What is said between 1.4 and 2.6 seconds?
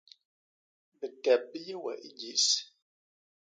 bi yé we i jis.